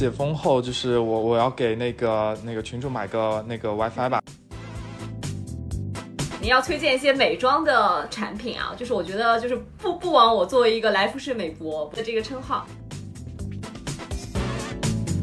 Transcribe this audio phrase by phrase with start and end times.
[0.00, 4.22] 解封后，就是我我要给那个那个群主买个那个 WiFi 吧。
[6.40, 12.66] 你要推荐一些美妆的产品啊，就是我觉得就是不不枉我作为一个来福士美博的这个称号。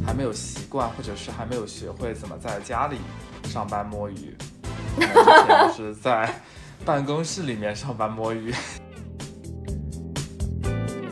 [0.06, 2.98] 还没有习惯，或者是还没有学会怎么在家里
[3.46, 4.38] 上班摸鱼，
[5.00, 6.32] 之前是 在
[6.86, 8.54] 办公室里面上班摸鱼。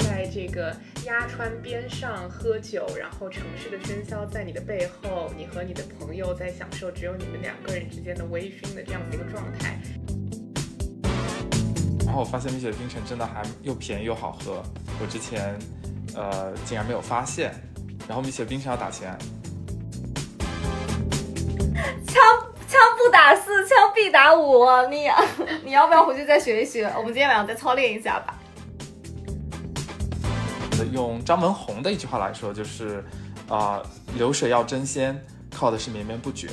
[0.02, 0.72] 在这个
[1.06, 9.80] 鸭川边上喝酒，然后城市的喧嚣在你的背后，你和你的朋友在享受只有你们两个人之间的微醺的这样的一个状态。
[12.04, 14.64] 然后我发现蜜雪冰城真的还又便宜又好喝，
[15.00, 15.56] 我之前
[16.16, 17.54] 呃竟然没有发现。
[18.08, 19.16] 然后蜜雪冰城要打钱，
[22.08, 22.24] 枪
[22.68, 24.66] 枪不打四，枪必打五。
[24.90, 25.08] 你
[25.64, 26.92] 你要不要回去再学一学？
[26.98, 28.40] 我们今天晚上再操练一下吧。
[30.84, 33.06] 用张文宏的一句话来说，就是
[33.48, 33.82] 啊、
[34.18, 36.50] 流水要争先，靠的是绵绵不绝。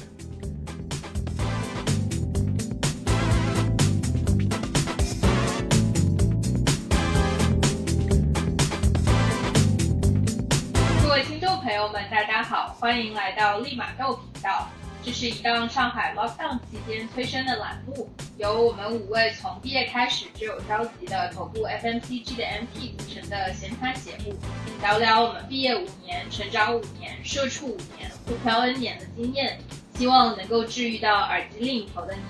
[11.02, 14.68] 各位听众朋友们，大家好，欢迎来到立马豆频道。
[15.04, 18.08] 这是一档上海 lockdown 期间催生的栏目，
[18.38, 24.32] 由我们五位从毕业开始就有交集的头部 FMCG 的 MP 组成的闲谈节目，
[24.80, 29.58] 聊聊我们毕业五年、成长五年、社畜五年、互漂 N 年的经验，
[29.96, 32.20] 希望能够治愈到耳机另一头的你。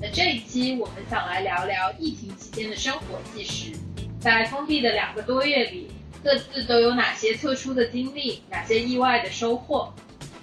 [0.00, 3.72] 那这一期我们想来聊聊疫情期间的生活纪实，
[4.18, 5.90] 在封闭的两个多月里，
[6.24, 9.92] 各自都有哪些特殊的经历，哪些意外的收获？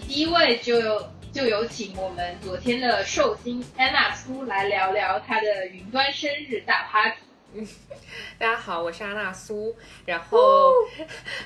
[0.08, 7.18] 第一位就有就有请我们昨天的寿星安娜苏来聊聊她的云端生日大 party。
[8.40, 9.76] 大家好，我是安娜苏。
[10.06, 10.72] 然后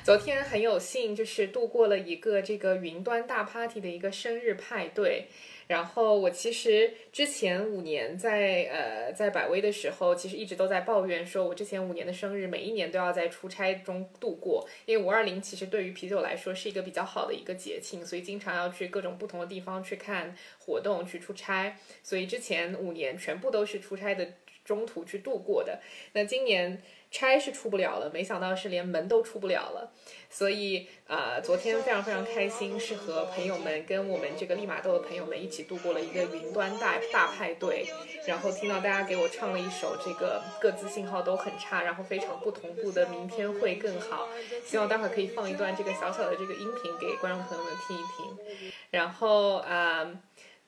[0.04, 5.28] 昨天很有幸，就是度过了一个这个云端大 party 的一个生日派对。
[5.70, 24.28] 然后我其实之前五年在呃在百威的时候，其实一直都在抱怨，说我之前五年的生日每一年都要在出差中度过，因为五二零其实对于啤酒来说是一个比较好的一个节庆，所以经常要去各种不同的地方去看活动、去出差，所以之前五年全部都是出差的
[24.66, 25.80] 中途去度过的。
[26.14, 26.82] 那今年
[27.12, 29.94] 差是出不了了，没想到是连门都出不了了。
[30.30, 37.88] 所以、呃昨天非常非常开心，是和朋友们跟我们这个利马豆的朋友们一起度过了一个云端大大派对，
[38.28, 44.28] 然后听到大家给我唱了一首这个各自信号都很差，然后非常不同步的《明天会更好》，
[44.70, 48.72] 希望待会儿可以放一段这个小小的这个音频给观众朋友们听一听。
[48.92, 50.00] 然后啊。
[50.00, 50.20] 呃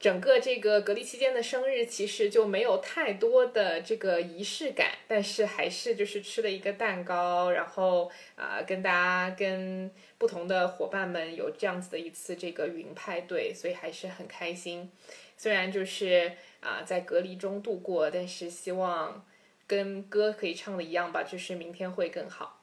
[0.01, 14.91] 整个这个隔离期间的生日其实就没有太多的这个仪式感，但是还是就是吃了一个蛋糕，然后啊、跟大家跟不同的伙伴们有这样子的一次这个云派对，所以还是很开心。
[15.37, 16.31] 虽然就是
[16.61, 19.23] 啊、在隔离中度过，但是希望
[19.67, 22.60] 跟歌可以唱的一样吧，就是明天会更好。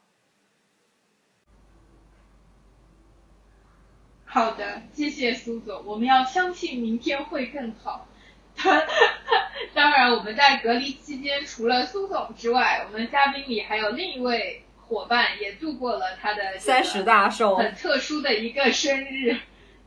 [4.31, 8.07] 好的，谢谢苏总，我们要相信明天会更好。
[9.73, 19.35] 当然，我们在隔离期间，除了苏总之外，我们嘉宾里还有另一位伙伴也度过了他的三十大寿，很特殊的一个生日。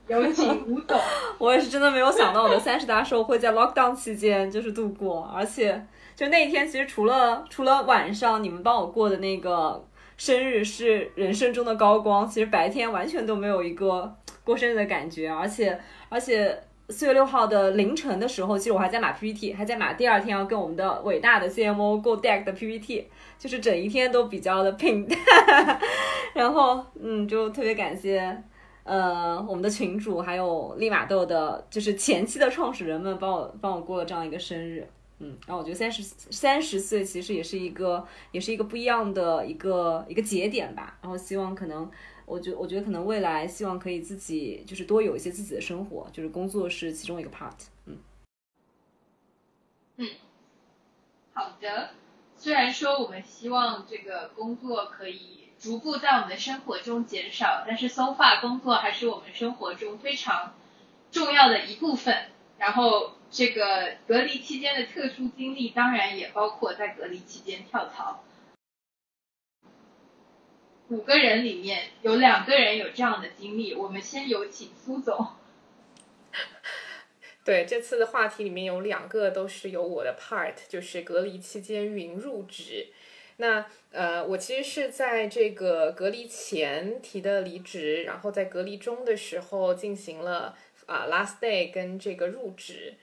[0.09, 1.01] 有请吴总。
[1.39, 5.87] 我也是真的没有想到我的三十大寿会在 lockdown 期间就是度过，而且
[6.17, 9.87] 就那一天，其实除了除了晚上你们帮我过的那个
[10.17, 16.63] 生日是人生中的高光，其实白天完全都没有一个过生日的感觉，而且而且。
[16.89, 23.07] 四月六号的凌晨的时候，其实我还在码 PPT，还在码第二天要跟我们的伟大的 CMO Go Deck 的 PPT，
[23.39, 25.19] 就是整一天都比较的平淡。
[26.35, 28.37] 然后，嗯，就特别感谢
[28.83, 34.87] 呃，我们的群主还有利马豆的，就是前期的创始人们帮我帮我过了这样一个生日，
[35.21, 41.89] 嗯，然后我觉得三十三十岁其实也是一个也是一个不一样的一个一个节点吧，然后希望可能。
[42.27, 47.53] 我觉我觉得可能未来希望可以自己就是多有一些自己的生活，就是工作是其中一个 part，
[47.87, 47.99] 嗯。
[49.97, 50.09] 嗯
[51.35, 51.91] 好的，
[52.37, 60.55] 虽然说我们希望这个工作可以逐步在我们的生活中减少，但是 so far 工作还是我们生活中非常
[61.11, 62.27] 重要的一部分。
[62.59, 68.23] 然后这个隔离期间的特殊经历，当然也包括在隔离期间跳槽。
[70.93, 75.27] 五个人里面有两个人有这样的经历，我们先有请苏总。
[77.43, 82.89] 对，这次的话题里面有两个都是有我的 part，就是隔离期间云入职。
[83.39, 90.55] 那呃，我其实是在这个隔离前提的离职，然后在隔离中的时候进行了
[90.85, 92.97] 啊 last day 跟这个入职，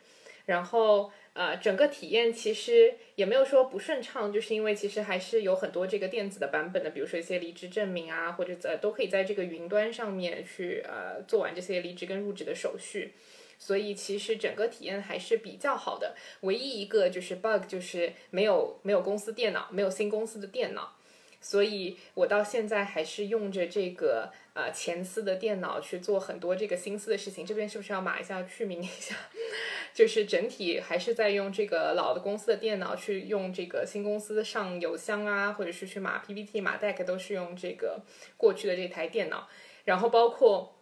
[0.45, 13.13] 然后呃整个体验其实也没有说不顺畅，就是因为其实还是有很多这个电子的版本的，比如说一些离职证明啊，或者呃都可以在这个云端上面去呃做完这些离职跟入职的手续。
[13.61, 20.95] 所以其实整个体验还是比较好的，唯一一个就是 bug 就是没有没有公司电脑，没有新公司的电脑，
[21.41, 27.45] 所以我到现在还是用着这个呃前司的电脑去做很多这个新思的事情。
[27.45, 29.15] 这边是不是要码一下去名一下？
[29.93, 38.01] 就是整体还是在用这个老的公司的电脑去用这个新公司上邮箱啊，或者是去码 PPT、码 deck 都是用这个
[38.37, 39.47] 过去的这台电脑，
[39.85, 40.75] 然后包括。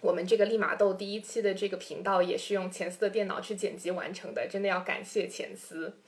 [0.00, 5.98] 我们这个利马豆第一期的这个频道也是用前司的电脑去剪辑完成的，真的要感谢前司。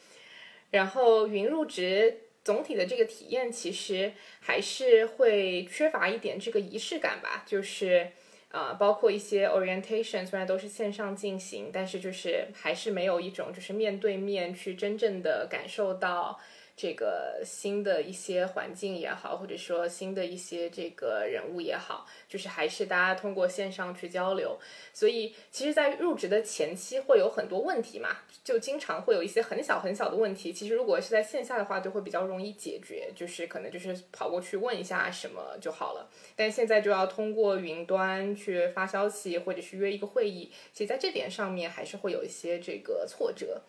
[0.71, 2.17] 然后云入职
[2.51, 8.11] 总体的这个体验其实还是会缺乏一点这个仪式感吧，就是
[8.51, 16.41] 呃，包括一些 orientation 虽然都是线上进行，但是就是还是没有一种就是面对面去真正的感受到。
[16.81, 24.59] 这个新的一些环境也好，或者说新的一些这个人物也好，就是还是大家通过线上去交流。
[24.95, 30.55] 所以，其实，在入职的前期会有很多问题嘛，就经常会有一些很小很小的问题。
[30.55, 36.09] 其实，如果是在线下的话，就会比较容易解决，就是可能就是跑过去问一下什么就好了。
[36.35, 43.61] 但现在就要通过云端去发消息，或者是约一个会议，其实在这点上面还是会有一些这个挫折。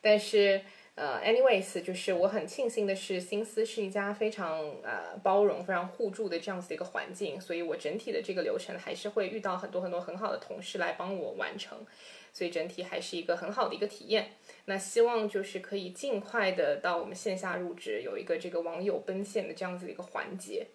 [0.00, 0.62] 但是。
[0.96, 11.84] 呃，anyways，就是我很庆幸的是，新思是一家非常呃包容、非常互助的这样子的一个环境，所以我整体的这个流程还是会遇到很多很多很好的同事来帮我完成，
[12.32, 14.30] 所以整体还是一个很好的一个体验。
[14.64, 20.68] 那希望就是可以尽快的到我们线下入职，有一个这个网友奔现的这样子的一个环节，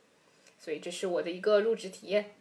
[0.60, 2.36] 所以这是我的一个入职体验。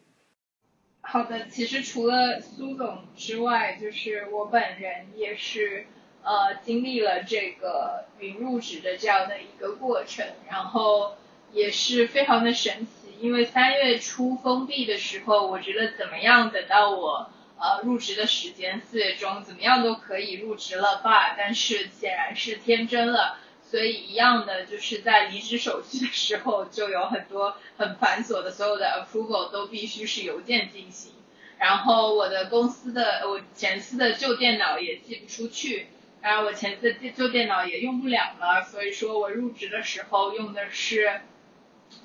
[1.01, 5.87] 好的，其实除了苏总之外，就是我本人也是。
[6.23, 11.17] 呃，经历了这个云入职的这样的一个过程，然后
[11.53, 12.91] 也是非常的神奇。
[13.21, 21.35] 因为三月初封闭的时候，我觉得怎么样等到我呃入职的时间，四月中怎么样都可以入职了吧？
[21.37, 31.13] 但是显然是天真了，所以一样的就是在离职手续的时候，就有很多很繁琐的所有的 approval 都必须是邮件进行，
[31.59, 35.89] 然后我的公司的我前司的旧电脑也寄不出去。
[36.23, 41.23] 然后我前次旧旧电脑也用不了了，所以说我入职的时候用的是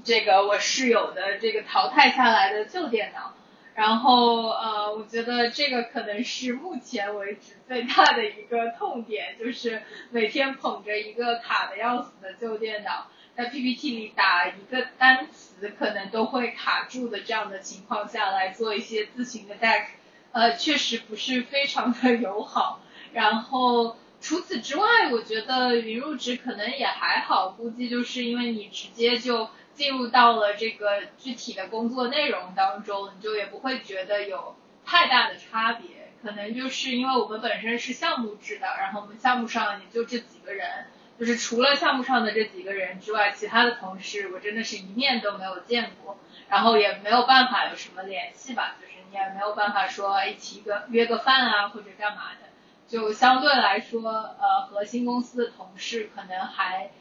[0.06, 3.34] 这个我室友的这个淘汰下来的旧电脑。
[3.76, 9.82] 然后呃，我觉得这个可能是目前为止最大的一个痛点，就是
[10.12, 19.88] 每天捧着一个卡的要死的旧电脑，在 PPT 里打一个单词可能都会卡住的这样的情况下来做一些字形的 deck，
[20.32, 22.80] 呃，确实不是非常的友好。
[23.12, 23.98] 然后。
[24.26, 36.12] 除此之外，我觉得云入职可能也还好，估计就是因为你直接就进入到了这个具体的工作内容当中，你就也不会觉得有太大的差别。
[36.24, 40.88] 可能就是因为我们本身是项目制的，然后我们项目上也就这几个人，
[41.20, 46.18] 就是除了项目上的这几个人之外，其他的同事我真的是一面都没有见过，
[46.50, 52.48] 然后也没有办法有什么联系吧，就是你也没有办法说一起个约个饭啊或者干嘛的。
[52.88, 56.92] 就相对来说，呃，和新公司的同事可能还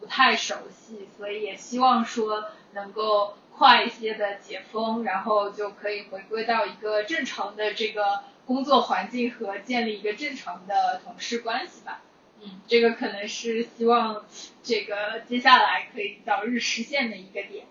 [0.00, 12.00] 不太熟悉，所以也希望说能够快一些的解封，然后就可以回归到一个正常的这个工作环境和建立一个正常的同事关系吧。
[12.40, 14.24] 嗯，这个可能是希望
[14.62, 17.66] 这个接下来可以早日实现的一个点。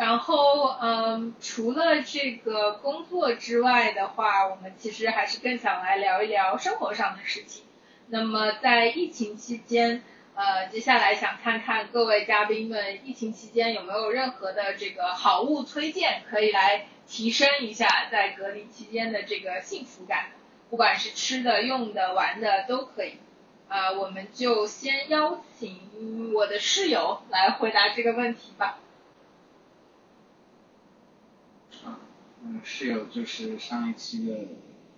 [0.00, 7.64] 然后，嗯，除了这个工作之外的话，我们其实还是更想来聊一聊生活上的事情。
[8.08, 10.02] 那么在疫情期间，
[10.34, 20.30] 呃，接下来想看看各位嘉宾们疫情期间有没有任何的这个好物推荐，可以来提升一下在隔离期间的这个幸福感，
[20.70, 23.18] 不管是吃的、用的、玩的都可以。
[23.68, 28.78] 啊，我们就先邀请我的室友来回答这个问题吧。
[32.42, 34.34] 嗯室友就是上一期的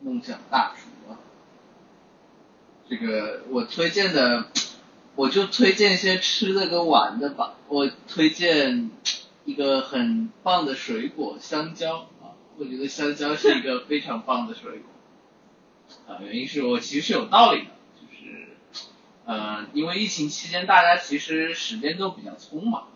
[0.01, 1.19] 梦想大厨啊，
[2.89, 4.47] 这个我推荐的，
[5.17, 7.55] 我就推荐一些吃的跟玩的吧。
[7.69, 8.91] 我推荐
[9.45, 16.15] 一个很棒的水果香蕉啊，我觉得香蕉是一个非常棒的水果。
[16.15, 17.71] 啊，原因是我其实是有道理的，
[18.01, 18.49] 就是
[19.27, 22.89] 呃，因为疫情期间大家其实时间都比较匆忙，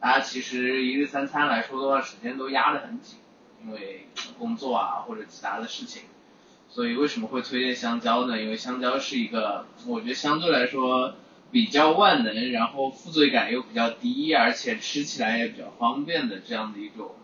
[0.00, 3.18] 大家其实一日三餐来说的话，时间都压得很紧，
[3.64, 4.06] 因为
[4.38, 6.02] 工作啊或者其他的事情。
[6.68, 8.40] 所以为什么会推荐香蕉呢？
[8.40, 11.16] 因为香蕉是一个我觉得相对来说
[11.50, 17.14] 比较万能，然后负罪感又比较低，而且吃起来也比较方便的这样的一种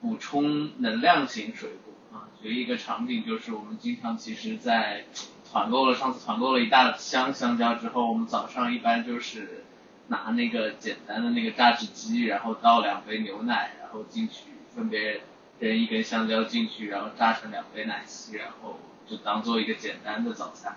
[0.00, 2.32] 补充能量型水果啊。
[2.42, 5.04] 举一个场景就是我们经常其实，在
[5.50, 9.64] 团购了上次团购了一大箱香蕉之后，我们早上一般就是
[10.08, 15.20] 拿那个简单的那个榨汁机，然后倒两杯牛奶，然后进去分别。
[15.62, 20.76] 扔一根香蕉进去，然后榨成两杯奶昔，然后就当做一个简单的早餐。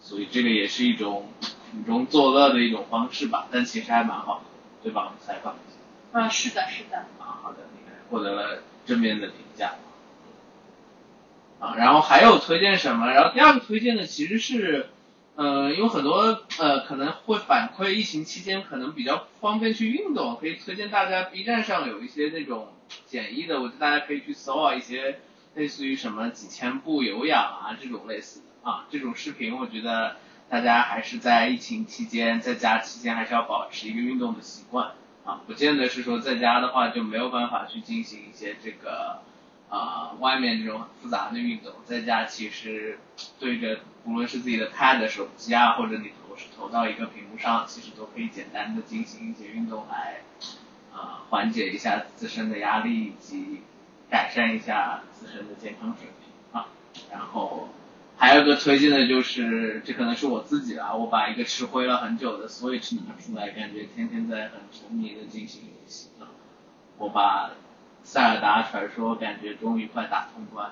[0.00, 4.44] 所以这个也是一种苦中作乐的一种方式吧，但其实还蛮好的，
[4.84, 5.06] 对吧？
[5.06, 6.20] 我们采访一下。
[6.20, 6.98] 啊，是的，是的。
[7.18, 9.74] 啊，好的，你看获得了正面的评价。
[11.58, 13.10] 啊，然后还有推荐什么？
[13.12, 14.90] 然后第二个推荐的其实是。
[15.38, 22.68] 呃，有很多呃可能会反馈疫情期间可能比较方便去运动，可以推荐大家 B 站上有一些那种
[23.06, 25.20] 简易的，我觉得大家可以去搜啊，一些
[25.54, 30.16] 类似于什么几千步有氧啊这种类似的啊这种视频，我觉得
[30.48, 34.92] 大家还是在疫情期间在家期间还是要保持一个运动的习惯
[35.24, 39.22] 啊，不见得是说在家的话就没有办法去进行一些这个。
[39.68, 43.00] 啊，外面这种复杂的运动，在家其实
[43.40, 50.20] 对着无论是自己的 Pad 手机啊，或者你投是投到一个屏幕上，其实都可以简单的进行一些运动来
[50.96, 53.60] 啊缓解一下自身的压力以及
[54.10, 56.68] 改善一下自身的健康水平啊。
[57.12, 57.68] 然后
[58.16, 66.26] 还有个推荐的就是，这可能是我自己啦，我把一个吃灰了很久的 Switch 拿出来，感觉天天在很沉迷的进行游戏啊，
[66.98, 67.50] 我把。
[68.08, 70.70] 塞尔达传说感觉终于快打通关，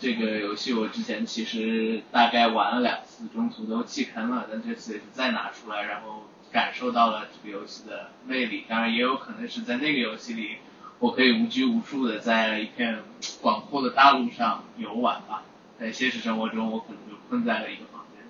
[0.00, 8.64] 这个游戏我之前其实大概玩了两次，中途都弃坑了，但这次也是再拿出来，然后感受到了这个游戏的魅力。
[8.68, 10.56] 当然也有可能是在那个游戏里，
[10.98, 13.02] 我可以无拘无束的在一片
[13.40, 15.42] 广阔的大陆上游玩吧。
[15.78, 18.22] 在现实生活中，我可能就困在了一个房间，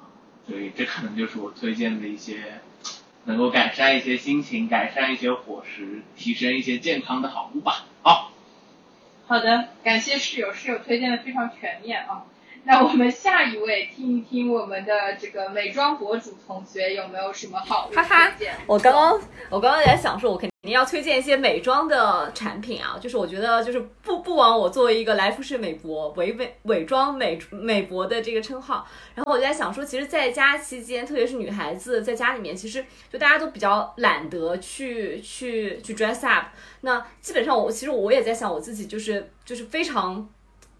[0.00, 0.10] 啊，
[0.46, 2.60] 所以这可能就是我推荐的一些。
[3.24, 7.84] 能够改善一些心情，改善一些伙食，提升一些健康的好物吧。
[8.02, 8.32] 好，
[9.26, 12.24] 好的，感谢室友，室友推荐的非常全面啊。
[12.64, 18.04] 那我们下一位听一听我们的这个美妆博主同学有没有什么好的推
[18.38, 18.54] 荐？
[18.66, 28.86] 我刚刚我刚刚在想说，我肯定要推荐一些美妆的产品啊，就是我觉得就是不不枉我作为一个来福士美博伪伪伪装美美博的这个称号。
[29.14, 36.48] 然后我就在想说，其实在家期间，特别是女孩子在家里面，其实就大家都比较懒得去去去 dress up。
[36.82, 40.28] 那基本上我其实我也在想我自己，就是就是非常。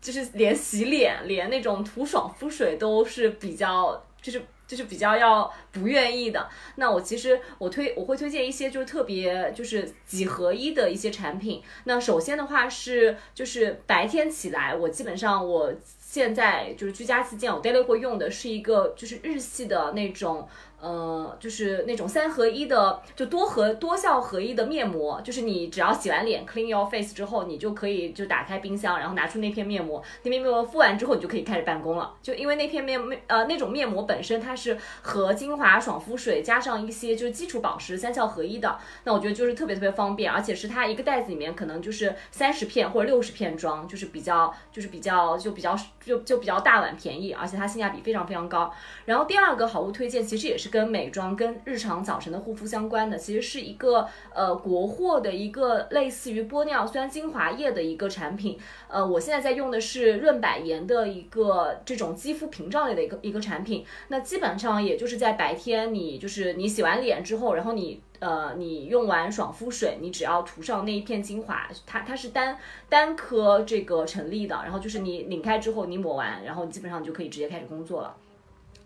[0.01, 6.49] 就是连洗脸，连那种涂爽肤水都是比较，就是就是比较要不愿意的。
[6.77, 11.63] 那我其实我推我会推荐一些就是特别就是几合一的一些产品。
[11.85, 20.49] 那首先的话是就是白天起来，我基本上我现在就是居家期间我 daily 会用的是一个就是日系的那种。
[20.81, 32.15] 呃，就是那种三合一的，就多合多效合一的面膜，就是你只要洗完脸 clean your face 之后，你就可以就打开冰箱，然后拿出那片面膜，那片面膜敷完之后，你就可以开始办公了。
[32.23, 48.73] 就因为那片面面呃那种面膜本身它是和精华、爽肤水加上一些就是基础保湿三效合一的，那我觉得就是特别特别方便，而且是它一个袋子里面可能就是三十片或者六十片装，就是比较就是比较就比较就就比较大碗便宜，而且它性价比非常非常高。
[49.05, 50.70] 然后第二个好物推荐其实也是。
[50.71, 58.59] 跟美妆、跟日常早晨的护肤相关的，其实是一个呃国货的一个类似于玻尿酸精华液的一个产品。
[58.89, 63.85] 呃，我现在在用的是润百颜的一个这种肌肤屏障类的一个一个产品。
[64.09, 72.57] 那基本上也就是在白天，你就是你洗完脸之后，然后你呃你用完爽肤水，你只要涂上那一片精华，它它是单
[72.89, 78.15] 单颗这个成粒的，然后就是你拧开之后你抹完，然后你基本上就可以直接开始工作了。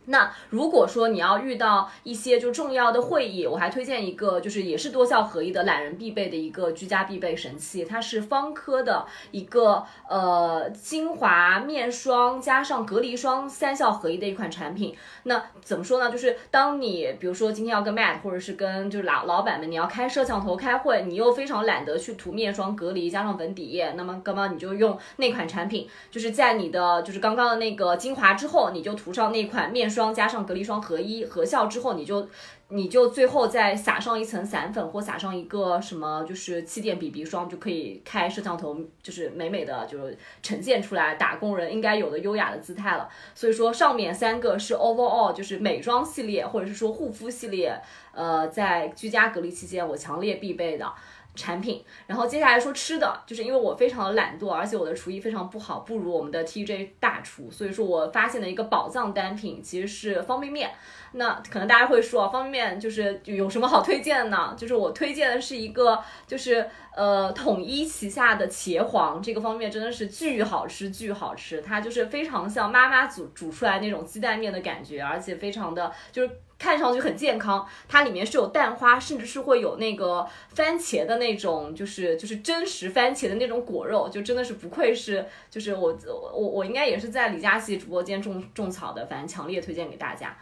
[0.06, 14.94] 那如果说你要遇到一些就重要的会议，我还推荐一个，就是也是多效合一的懒人必备的一个居家必备神器，它是方科的一个呃精华面霜加上隔离霜三效合一的一款产品。
[15.22, 16.10] 那怎么说呢？
[16.10, 29.88] 就是当你比如说今天要跟 Matt 或者是跟就是老老板们你要开摄像头开会，你又非常懒得去涂面霜隔离加上粉底液，那么刚刚你就用那款产品，就是在你的就是刚刚的那个精华之后，你就涂上那款面。
[29.93, 32.28] 霜霜加上隔离霜合一合效之后，你就
[32.68, 43.08] 你就最后再撒上一层散粉或撒上一个什么就是气垫 BB 霜，就可以开摄像头，就是美美的就是呈现出来打工人应该有的优雅的姿态了。
[43.34, 47.80] 所以说上面三个是 overall 就是美妆系列或者是说护肤系列，
[48.12, 50.92] 呃，在居家隔离期间我强烈必备的。
[51.34, 60.70] 产品，然后接下来说吃的，就是因为我非常的懒惰，而且我的厨艺非常不好，不如我们的 TJ 大厨，所以说我发现的一个宝藏单品其实是方便面。
[61.14, 64.54] 那可能大家会说，方便面就是有什么好推荐的呢？
[64.56, 76.30] 就是我推荐的是一个，就是呃统一旗下的茄皇这个方便面真的是巨好吃，巨好吃，它就是非常像妈妈煮煮出来那种鸡蛋面的感觉，而且非常的就是。
[76.56, 85.98] 看上去很健康，它里面是有蛋花，甚至是会有那个番茄的那种，就是就是真实番茄的那种果肉，就真的是不愧是，就是我
[86.32, 90.34] 我我应该也是在李佳琦直播间种种草的，反正强烈推荐给大家。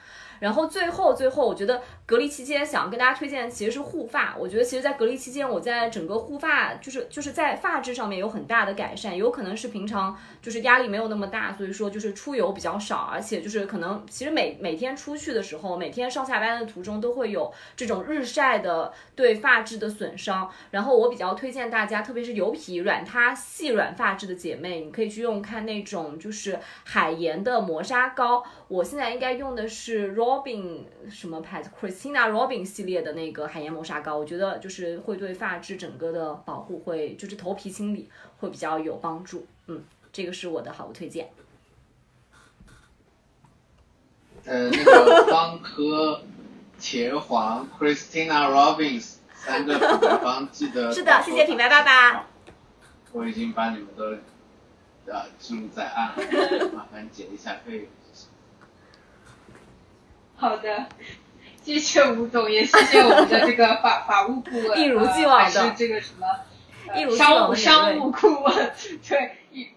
[0.42, 4.34] 然后最后最后，我觉得隔离期间想跟大家推荐其实是护发。
[4.37, 20.50] 我觉得其实，在隔离期间，我在整个护发就是就是在发质上面有很大的改善，有可能是平常就是压力没有那么大，所以说就是出油比较少，而且就是可能其实每每天出去的时候，每天上下班的途中都会有这种日晒的对发质的损伤。
[20.72, 28.42] 然后我比较推荐大家，特别是油皮软塌细软发质的姐妹，你可以去用看那种就是海盐的磨砂膏。
[28.72, 39.46] 我现在应该用的是 Robin 什么牌子？Christina Robin 系列的那个海盐磨砂膏，我觉得就是会对发质整个的保护会，就是头皮清理会比较有帮助。
[39.66, 41.28] 嗯，这个是我的好物推荐。
[44.46, 46.22] 呃，那个方科、
[46.80, 50.90] 茄皇、Christina Robins 三个品牌方记得。
[50.90, 52.26] 是的，谢谢品牌爸爸。
[53.12, 54.04] 我已经把你们都
[55.12, 57.86] 呃记录在案了，麻烦结一下费用。
[60.42, 60.87] 好的，
[61.62, 66.26] 谢谢吴总，也谢谢我们的这个法法务顾问， 一如既往的，这个什么，
[67.16, 68.72] 商务商务顾问，
[69.08, 69.68] 对，一，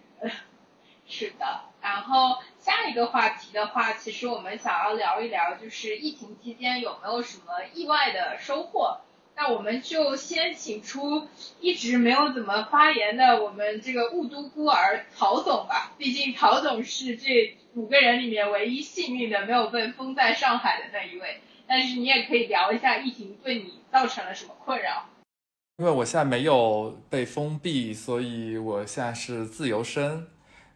[1.07, 1.45] 是的。
[1.84, 9.01] 然后下一个话题的话，其实我们想要聊一聊，就是疫情期间有没有什么意外的收获。
[9.36, 11.28] 那我们就先请出
[11.60, 21.41] 一直没有怎么发言的我们这个雾都孤儿曹总吧，毕竟曹总是这五个人里面唯一幸运的没有被封在上海的那一位。
[21.67, 25.05] 但是你也可以聊一下疫情对你造成了什么困扰。
[25.77, 30.27] 因为我现在没有被封闭，所以我现在是自由身，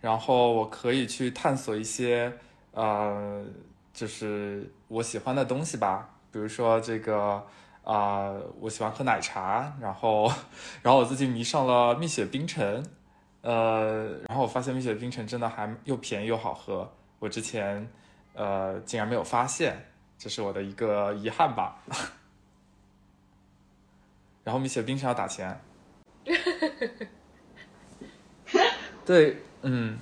[0.02, 2.34] 然后我可以去探索一些
[2.72, 3.46] 呃，
[3.94, 7.46] 就是我喜欢的东西吧，比如说这个。
[7.82, 10.32] 啊，我喜欢喝奶茶，然后，
[10.84, 12.86] 然后我最近迷上了蜜雪冰城，
[13.42, 17.90] 呃，然后我发现蜜雪冰城真的还又便宜又好喝，我之前
[18.34, 21.78] 呃竟然没有发现，这是我的一个遗憾吧。
[24.44, 25.60] 然后蜜雪冰城要打钱。
[29.06, 29.98] 对，嗯。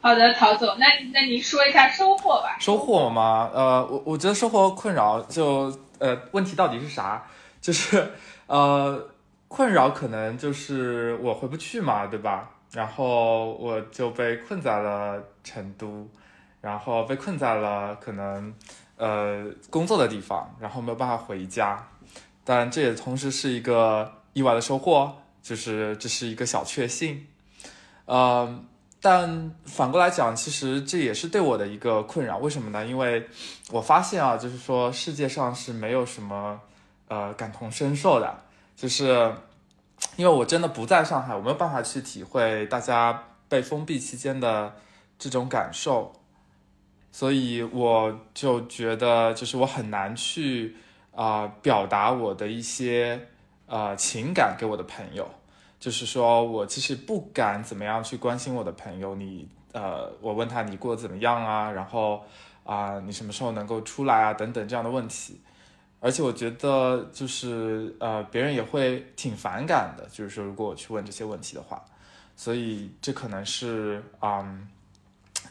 [0.00, 2.56] 好的，陶总，那那您说一下收获吧。
[2.58, 3.48] 收获吗？
[3.54, 5.72] 呃，我我觉得收获困扰就。
[6.00, 7.24] 呃，问题到底是啥？
[7.60, 8.10] 就是，
[8.48, 9.08] 呃，
[9.46, 12.50] 困扰可能就是我回不去嘛，对吧？
[12.72, 16.08] 然后我就被困在了成都，
[16.60, 18.54] 然后被困在了可能
[18.96, 21.86] 呃工作的地方，然后没有办法回家。
[22.44, 27.26] 但这也同时是一个意外的收获，就是这是一个小确幸。
[28.06, 28.66] 嗯。
[29.04, 32.38] 但反过来讲，其实这也是对我的一个困扰。
[32.38, 32.86] 为什么呢？
[32.86, 33.26] 因为
[33.72, 36.60] 我发现啊，就是说世界上是没有什么
[37.08, 38.44] 呃感同身受的，
[38.76, 39.34] 就是
[40.16, 44.74] 因为我真的不在上海，我没有办法去体会大家被封闭期间的
[45.18, 46.12] 这种感受，
[47.10, 50.76] 所以我就觉得就是我很难去
[51.14, 53.28] 啊表达我的一些
[53.66, 55.28] 呃情感给我的朋友。
[55.80, 62.22] 就是说我其实不敢怎么样去关心我的朋友，你呃，我问他你过得怎么样啊，然后
[62.62, 65.40] 啊，你什么时候能够出来啊，等等这样的问题，
[66.02, 71.82] 而且我觉得就是呃，别人也会挺反感的，就是说如果我去问这些问题的话，
[72.36, 74.68] 所以这可能是嗯，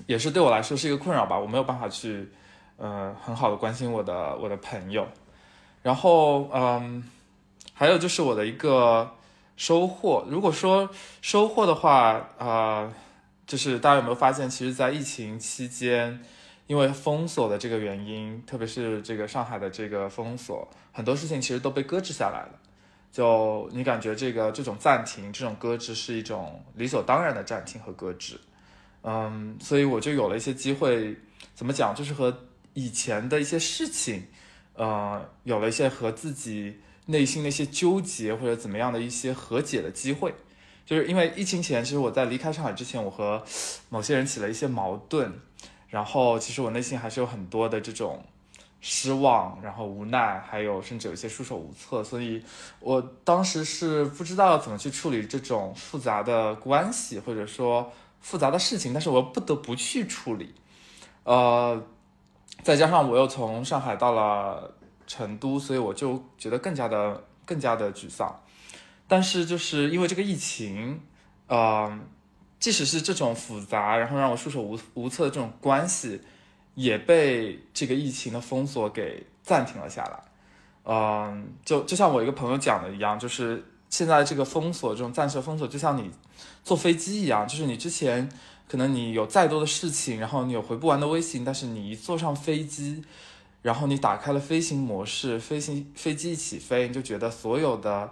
[0.06, 2.30] 也是对我来说是一个困扰吧，我没有办法去
[2.78, 5.08] 呃很好的关心我的我的朋友，
[5.82, 7.04] 然后嗯，
[7.74, 9.10] 还有就是我的一个。
[9.58, 10.90] 收获，如果说
[11.22, 12.92] 收获的话，啊，
[13.46, 16.20] 就是大家有没有发现，其实，在疫情期间，
[16.72, 22.60] 因为封锁的这个原因，特别是这个上海的这个封锁，很多事情其实都被搁置下来了。
[23.12, 28.40] 就你感觉这个这种暂停、这种搁置是一种理所当然的暂停和搁置，
[29.04, 31.14] 嗯，所以我就有了一些机会，
[31.54, 32.34] 怎么讲，就是和
[32.74, 34.24] 以前的一些事情，
[34.76, 40.34] 呃，有了一些和自己内心的一些纠结或者怎么样的一些和解的机会。
[40.86, 43.44] 就是因为疫情前，其实我在离开上海之前，我和
[43.90, 45.34] 某些人起了一些矛盾，
[45.91, 48.23] 然后其实我内心还是有很多的这种
[48.80, 52.41] 失望，然后无奈，还有甚至有一些束手无策，所以
[52.80, 60.56] 我当时是不知道怎么去处理这种复杂的关系，或者说复杂的事情，但是我又不得不去处理，
[61.25, 61.84] 呃，
[62.63, 64.73] 再加上我又从上海到了
[65.06, 68.41] 成都，所以我就觉得更加的更加的沮丧。
[69.08, 71.01] 但是就是因为这个疫情，
[71.47, 71.99] 呃，
[72.62, 76.21] 即使是这种复杂，然后让我束手无无策的这种关系，
[76.76, 80.24] 也被这个疫情的封锁给暂停了下来。
[80.84, 86.12] 嗯、就就像我一个朋友讲的一样，就是现在这个封锁，这种暂时封锁，就像你
[86.63, 88.30] 坐飞机一样，就是你之前
[88.67, 93.04] 可能你有再多的事情，然后你有回不完的微信，但是你一坐上飞机，
[93.63, 98.12] 然后你打开了飞行模式，飞行飞机一起飞，你就觉得所有的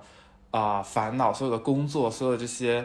[0.51, 2.83] 啊、烦恼，所有的工作，所有的这些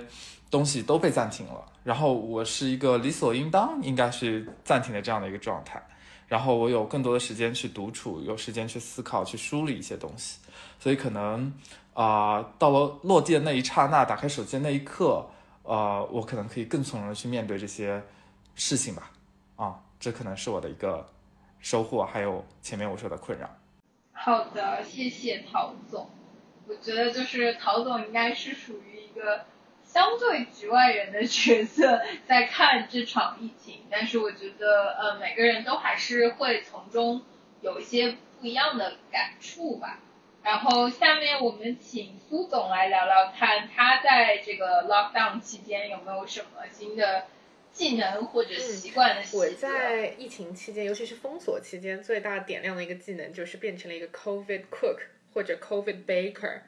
[0.55, 1.61] 东西都被暂停了。
[1.83, 5.85] 然后我是一个理所应当应该是暂停的这样的一个状态。
[6.29, 10.39] 然后我有更多的时间去独处，有时间去思考、去梳理一些东西。
[10.79, 11.53] 所以可能
[11.93, 15.27] 啊、到了落地的那一刹那，打开手机的那一刻，
[15.65, 18.03] 呃，我可能可以更从容的去面对这些
[18.55, 19.11] 事情吧。
[19.57, 21.07] 啊，这可能是我的一个
[21.59, 23.49] 收获，还有前面我说的困扰。
[24.13, 26.09] 好的，谢谢陶总。
[26.67, 29.45] 我觉得就是陶总应该是属于一个
[29.95, 37.23] 相对局外人的角色，在看这场疫情，但是我觉得呃每个人都还是会从中
[37.61, 40.01] 有一些不一样的感触吧。
[40.43, 47.27] 然后下面我们请苏总来聊聊看，他在这个 lockdown 期间有没有什么新的
[47.71, 49.49] 技能或者习惯的我？
[49.51, 54.99] 在疫情期间，尤其是封锁期间，最大点亮的一个技能就是变成了一个 COVID cook
[55.33, 56.63] 或者 COVID baker，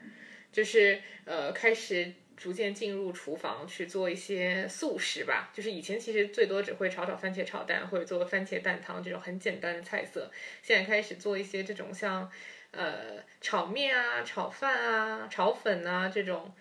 [0.52, 5.51] 就是呃开始逐渐进入厨房去做一些素食吧。
[5.55, 10.31] 就是以前其实最多只会炒炒番茄炒蛋或者做番茄蛋汤这种很简单的菜色，
[10.62, 12.31] 现在开始做一些这种像
[12.70, 16.55] 呃炒面啊、炒饭啊、炒粉啊这种。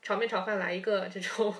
[0.00, 1.52] 炒面炒饭来一个这种，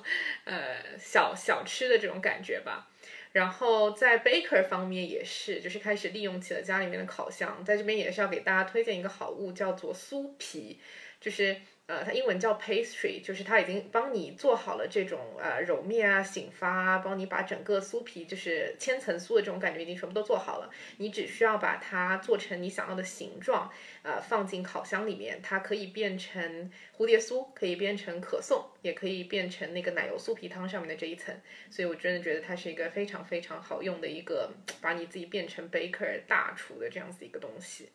[0.44, 2.88] 呃小小吃的这种感觉吧。
[3.32, 10.78] 然后在 baker 方面也是，就是开始利用起了家里面的烤箱，在这边也是要给大家推荐一个好物，叫做酥皮，
[11.20, 23.72] 就是呃它英文叫 pastry，就是它已经帮你做好了这种呃揉面啊、醒发啊，帮你把整个酥皮就是千层酥的这种感觉已经全部都做好了，你只需要把它做成你想要的形状，
[24.02, 31.34] 呃放进烤箱里面，它可以变成蝴蝶酥，可以变成可颂，也可以变成那个奶油酥皮汤上面的这一层。
[31.70, 37.88] 所以我真的觉得它是一个非常非常好用的一个把你自己变成 baker 大厨的这样子一个东西。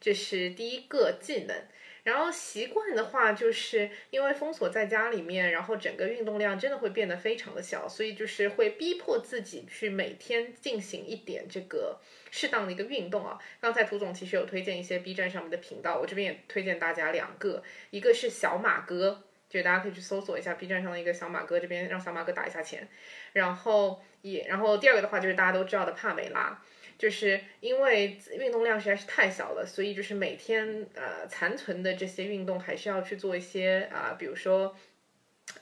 [0.00, 1.54] 这是第一个技能。
[2.02, 13.38] 然后习惯的话，就是因为封锁在家里面，然后整个运动量真的会变得非常的小，所以就是会逼迫自己去每天进行一点这个适当的一个运动啊。
[13.60, 22.88] 刚才涂总其实有推荐一些 B 站上面的频道，我这边也推荐大家两个，一个是小马哥，就是大家可以去搜索一下 B 站上的一个小马哥，这边让小马哥打一下钱。
[23.34, 26.62] 然后也，然后第二个的话就是大家都知道的帕梅拉。
[27.00, 34.76] 就是因为运动量实在是太小了，所以就是每天呃残存的这些运动还是要去做一些啊、比如说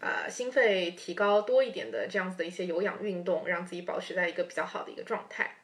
[0.01, 5.55] 呃心肺提高多一点的这样子的一些有氧运动，让自己保持在一个比较好的一个状态。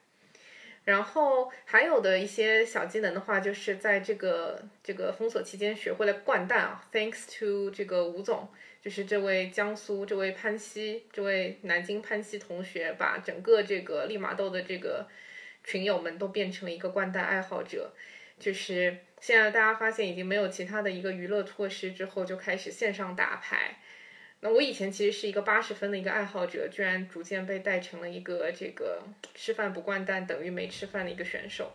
[0.84, 8.48] 然后还有的一些小技能的话，就是在这个这个封锁期间学会了掼蛋啊，thanks to 这个吴总，
[8.80, 15.08] 就是这位江苏这位潘西这位南京潘西同学，把整个这个利马豆的这个
[15.64, 17.92] 群友们都变成了一个掼蛋爱好者。
[18.38, 23.78] 就是现在大家发现已经没有其他的一个娱乐措施之后，就开始线上打牌。
[24.40, 29.02] 那我以前其实是一个八十分的一个爱好者，居然逐渐被带成了一个这个
[29.34, 31.72] 吃饭不掼蛋等于没吃饭的一个选手。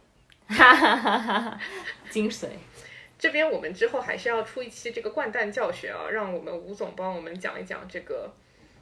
[0.48, 1.62] 哈哈哈哈哈，
[2.10, 2.48] 精髓。
[3.18, 8.32] 这边我们之后还是要出一期这个掼蛋教学啊，让我们吴总帮我们讲一讲这个，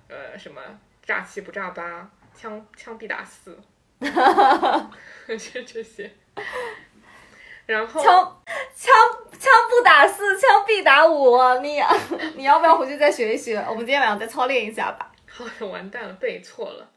[0.09, 0.61] 呃，什么
[1.03, 3.57] 炸七不炸八，枪枪必打四，
[3.99, 6.11] 这 这些。
[7.65, 8.41] 然后枪
[8.75, 8.95] 枪
[9.31, 11.37] 枪不打四，枪必打五。
[11.61, 11.81] 你
[12.35, 13.57] 你要不要回去再学一学？
[13.67, 15.11] 我们今天晚上再操练一下吧。
[15.29, 16.87] 好，完蛋了，背错了。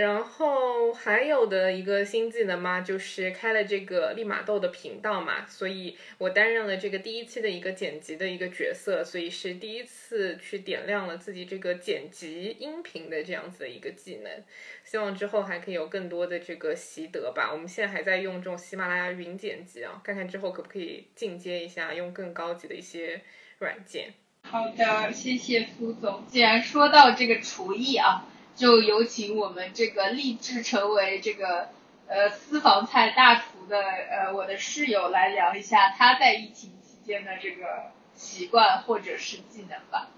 [0.00, 14.42] 然后还有的一个新技能嘛，就是开了这个立马豆的频道嘛，所以我担任了这个第一期的一个剪辑的一个角色，所以是第一次去点亮了自己这个剪辑音频的这样子的一个技能。
[14.84, 17.50] 希望之后还可以有更多的这个习得吧。
[17.52, 23.20] 我们现在还在用这种喜马拉雅云剪辑啊，看看之后可不可以进阶一下，用更高级的一些
[23.58, 24.14] 软件。
[24.42, 26.24] 好的，谢谢苏总。
[26.26, 28.24] 既然说到这个厨艺啊。
[28.60, 31.70] 就有请我们这个立志成为这个
[32.06, 40.10] 呃私房菜大厨的呃我的室友来聊一下他在疫情期间的这个习惯或者是技能吧。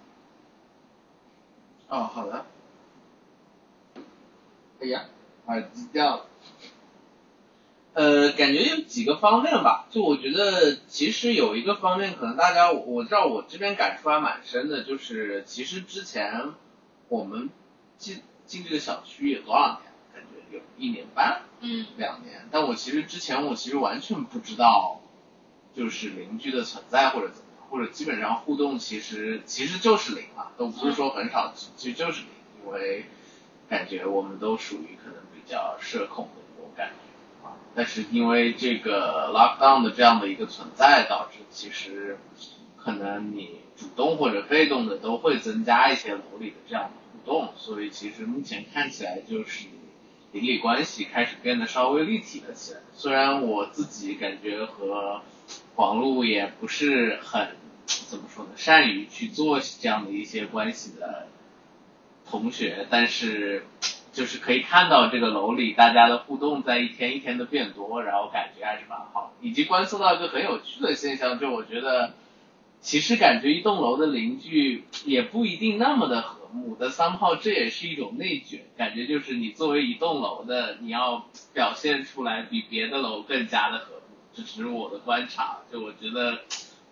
[1.86, 2.44] 哦，好的。
[4.80, 5.04] 哎呀，
[5.46, 6.26] 耳机掉了。
[7.92, 16.54] 呃，感觉有几个方面吧，就我觉得其实有一个方面，可能大家我知道我这边感触还蛮深的，就是其实之前
[17.08, 17.48] 我们
[17.98, 18.20] 进。
[18.46, 19.92] 进这个小区有多少年？
[20.14, 22.46] 感觉有一年半，嗯，两年。
[22.50, 25.00] 但我其实之前我其实完全不知道，
[25.74, 32.28] 就是邻居的存在或者怎么样，或者基本上互动其实其实就是零嘛，都不是说很少，其实就是零，
[32.64, 33.06] 因为
[33.68, 37.56] 感觉我们都属于可能比较社恐的那种感觉啊。
[37.74, 42.18] 但是因为这个 lockdown 的这样的一个存在，导致其实
[42.76, 47.18] 可能你主动或者被动的都会增加一些楼里的这样的互。
[47.24, 49.68] 动，所以其实目前看起来就是
[50.32, 52.80] 邻里关系开始变得稍微立体了起来。
[52.94, 55.20] 虽然我自己感觉和
[55.76, 57.50] 黄璐也不是很
[57.86, 61.28] 怎么说呢，善于去做这样的一些关系的
[62.28, 63.66] 同学，但是
[64.12, 69.32] 就是可以看到这个楼里大家的互动在一天一天的变多，然后感觉还是蛮好。
[69.40, 72.14] 以及观测到一个很有趣的现象，就我觉得
[72.82, 76.42] 其实感觉一栋楼的邻居也不一定那么的和。
[76.52, 85.60] 睦的三炮，这也是一种内卷，感觉就是你作为一栋楼的，你要表现出来比别的楼更加的和睦，这只是我的观察。
[85.72, 86.40] 就我觉得，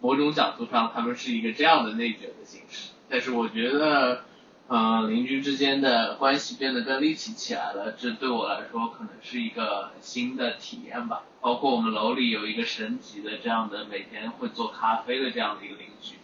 [0.01, 2.93] 某种角度上，他们是一个这样的内卷的形式。
[3.11, 4.25] 但是我觉得，
[4.73, 11.25] 嗯，邻居之间的关系变得更立体起来了，这对我来说可能是一个新的体验吧。
[11.41, 16.15] 包括我们楼里有一个神级的这样的每天会做咖啡的这样的一个邻居，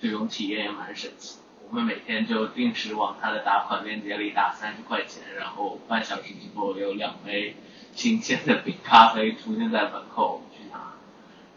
[0.00, 1.38] 这种体验也蛮神奇。
[1.68, 7.56] 我们每天就定时往他的打款链接里打三十块钱，然后半小时之后有两杯
[7.92, 10.92] 新鲜的冰咖啡出现在门口，去拿。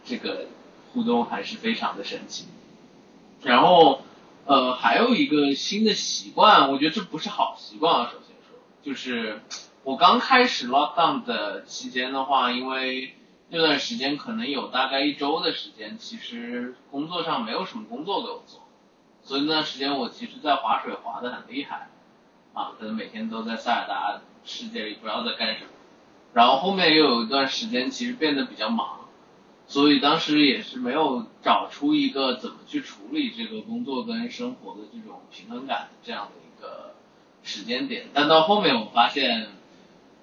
[0.04, 0.48] 这个
[0.94, 2.48] 互动还是非常的神奇。
[3.44, 4.02] 然后，
[4.50, 8.10] 呃，还有一个新的习惯，我觉得这不是好习惯啊。
[8.12, 9.44] 首先说，就是
[9.84, 13.14] 我刚开始 lockdown 的期间的话，因为
[13.50, 18.62] 那段时间可能有大概一周的时间，其实工作上没有什么工作给我做。
[19.22, 21.92] 所以那段时间我其实，在划水划的很厉害，
[22.56, 25.70] 啊，可能每天都在塞尔达世界里不知道在干什么。
[26.34, 28.99] 然后后面又有一段时间，其实变得比较忙，
[29.70, 36.96] 所以当时也是没有找出一个怎么去处理这个工作跟生活的这种平衡感的这样的一个
[37.44, 38.08] 时间点。
[38.12, 39.50] 但到后面我发现，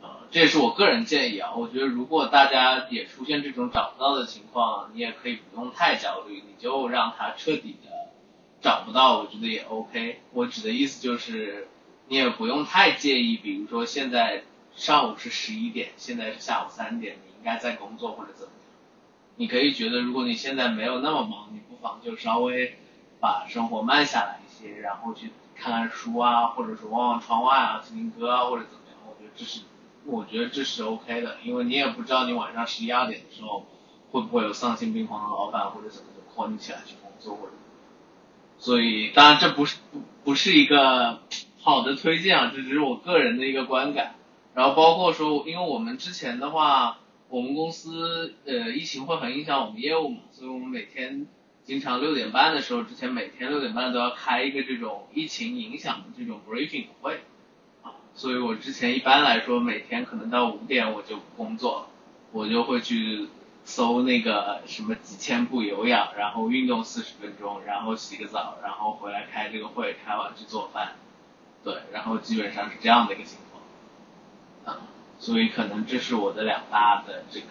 [0.02, 8.10] 呃，这也是我个人建议啊，我觉得如果大家也出现这种找不到的情况，你也可以不用太焦虑，你就让它彻底的。
[8.60, 10.22] 找不到，我觉得也 OK。
[10.32, 11.68] 我指的意思就是，
[12.08, 13.36] 你也不用太介意。
[13.36, 14.42] 比如说现在
[14.74, 18.52] 上午是十一点，现在是下午三点，你应该在工作或者怎么？
[19.36, 22.76] 你可以觉得，如果你现在没有那么忙，你不妨就稍微
[23.20, 28.98] 把生活慢下来一些，然后去看看书啊，或者说望望窗外啊，听听歌啊，或者怎么样？
[29.06, 29.60] 我觉得这是，
[30.04, 33.66] 我觉得这是 OK 的，因为你也不知道你晚上十一二点的时候
[34.10, 37.52] 会不会有丧心病狂的老板或者怎么就 call 你起来去工作或者。
[38.58, 41.20] 所以，当然这不是不不是一个
[41.60, 44.14] 好的推荐啊，这只是我个人的一个观感。
[44.54, 51.26] 然后包括说，因为我们之前的话，我们公司呃疫情会很影响我们业务嘛，所以我们每天
[51.64, 57.20] 经常六点半的时候，之前每天六点半都要开一个这种疫情影响的这种 briefing 会
[57.82, 57.92] 啊。
[58.14, 61.86] 所以我之前一般来说每天可能到五点我就不工作了，
[62.32, 63.28] 我就会去。
[63.68, 70.92] 搜那个什么几千步有氧，然后运动四十分钟，然后洗个澡，然后回来开这个会，开完去做饭，
[71.64, 74.86] 对，然后基本上是这样的一个情况，啊，
[75.18, 77.46] 所以可能这是我的两大的这个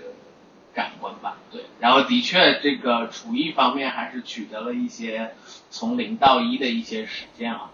[0.73, 5.33] 感官吧，对，然后的确这个厨艺方面还是取得了一些
[5.69, 7.71] 从零到一的一些实践啊。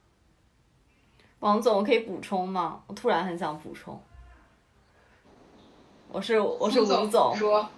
[1.40, 2.82] 王总，我可以补充吗？
[2.88, 4.00] 我突然很想补充，
[6.10, 7.36] 我是我是吴总。
[7.36, 7.70] 说。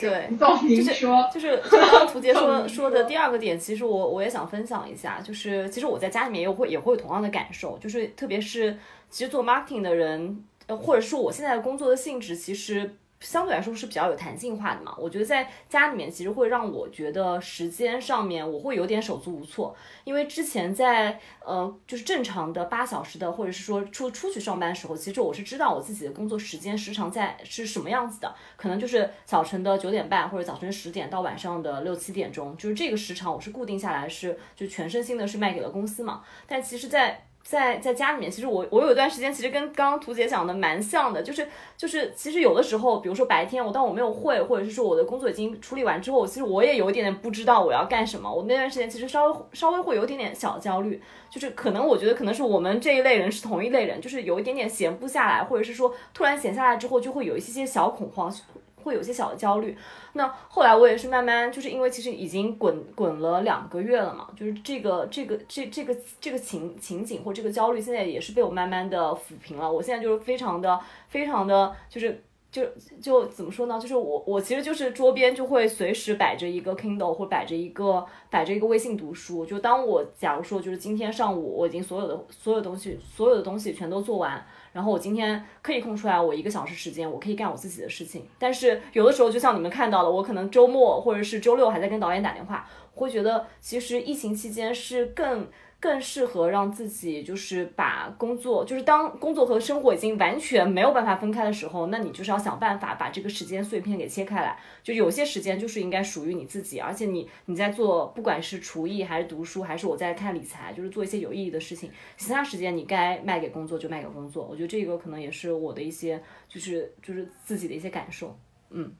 [0.00, 0.28] 对，
[0.68, 8.76] 就是就是刚刚 图杰说说的第二个点，其实我我也想分享一下，就是其实我在家里面也会也会有同样的感受，就是特别是
[9.10, 10.44] 其实做 marketing 的人，
[10.76, 12.96] 或者说我现在的工作的性质其实。
[13.22, 48.32] 相对来说是比较有弹性化的嘛，我觉得在家里面其实会让我觉得时间上面我会有点手足无措，因为之前在呃就是正常的八小时的或者是说出出去上班的时候，其实我是知道我自己的工作时间时长在是什么样子的，可能就是早晨的九点半或者早晨十点到晚上的六七点钟，就是这个时长我是固定下来是就全身心的是卖给了公司嘛，但其实，在在在家里面，其实我我有一段时间其实跟刚刚图姐讲的蛮像的，就是就是其实有的时候，比如说白天我当我没有会，或者是说我的工作已经处理完之后，其实我也有一点点不知道我要干什么。
[48.32, 58.32] 我那段时间其实稍微稍微会有一点点小焦虑，就是可能我觉得可能是我们这一类人是同一类人，就是有一点点闲不下来，或者是说突然闲下来之后就会有一些些小恐慌。
[58.82, 59.76] 会有些小的焦虑，
[60.14, 69.70] 那后来我也是慢慢，就是因为其实已经滚滚了两个月了嘛，就是这个这个这这个这个情情景或这个焦虑，现在也是被我慢慢的抚平了。
[69.70, 72.64] 我现在就是非常的非常的就是就
[73.00, 73.78] 就怎么说呢？
[73.78, 79.46] 就是我我其实就是桌边就会随时摆着一个 Kindle 或摆着一个摆着一个微信读书。
[79.46, 84.44] 就当我假如说就是今天上午我已经所有的所有东西所有的东西全都做完。
[84.72, 88.26] 然后我今天可以空出来我一个小时时间，我可以干我自己的事情。
[88.38, 95.48] 但是有的时候，就像你们看到了，我可能周末或者是周六还在跟导演打电话，会觉得其实疫情期间是更。
[95.80, 104.58] 更适合让自己就是把工作，就是当工作和生活已经完全没有办法分开的时候，那你就是要想办法把这个时间碎片给切开来。
[104.82, 111.90] 就有些时间就是应该属于你自己，而且你你在做，不管是厨艺还是读书，还是我在看理财，就是做一些有意义的事情。
[112.18, 114.44] 其他时间你该卖给工作就卖给工作。
[114.44, 118.38] 我觉得这个可能也是我的一些，就是就是自己的一些感受。
[118.68, 118.92] 嗯，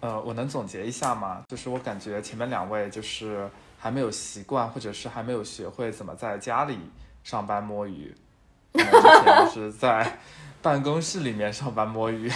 [0.00, 1.44] 呃，我能总结一下吗？
[1.46, 3.48] 就是我感觉前面两位就是。
[3.78, 6.78] 还没有习惯，或者是还没有学会怎么在家里
[7.22, 8.12] 上班摸鱼，
[8.74, 10.18] 之前是在
[10.60, 12.30] 办公室里面上班摸鱼。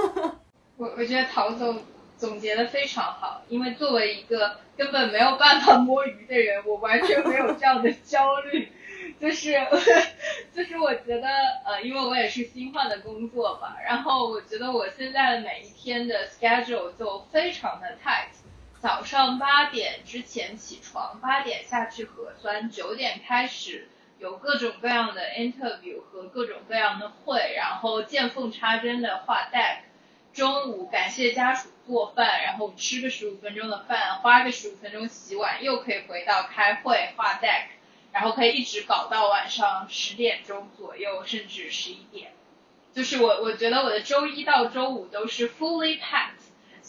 [0.76, 1.80] 我我觉得陶总
[2.16, 8.68] 总结的非常好，因为作为一个根本没有办法摸鱼的人，我完全没有这样的焦虑。
[9.20, 9.52] 就是
[10.52, 11.28] 就是我觉得
[11.64, 18.41] 呃，因为我也是新换的工作吧，然后我觉得我现在的每一天的 schedule 就非常的 tight。
[18.82, 23.86] 早上八点之前起床，八点下去核酸，九点开始
[24.18, 29.82] 有各种各样的 interview 和各种各样的会，然后见缝插针的画 deck。
[30.34, 37.66] 中午感谢家属做饭，然后吃个十五分钟的饭，花个十五分钟洗碗，又可以回到开会画 deck，
[38.10, 42.32] 然后可以一直搞到晚上十点钟左右，甚至十一点。
[42.92, 46.41] 就是我我觉得我的周一到周五都是 fully packed。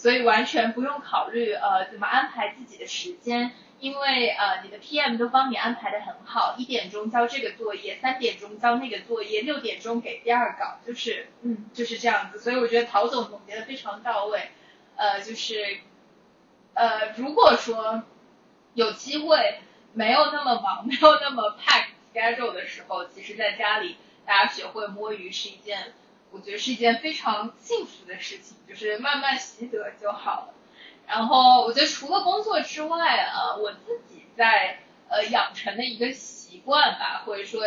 [0.04, 12.38] 所以完全不用考虑呃怎么安排自己的时间，因为呃你的 PM 都帮你安排的很好，一点钟交这个作业，三点钟交那个作业，六点钟给第二稿，就是嗯就是这样子。
[12.42, 14.50] 所以我觉得陶总总结的非常到位，
[14.98, 15.78] 呃就是
[16.74, 18.04] 呃如果说
[18.74, 19.60] 有机会
[19.94, 25.94] 没有那么忙， 没有那么 pack schedule 的时候，其实在家里大家学会摸鱼是一件。
[26.34, 30.54] 我觉得是一件非常幸福的事情，就是慢慢习得就好了。
[31.08, 37.62] 然后我觉得除了工作之外啊，我自己在呃养成的一个习惯吧，或者说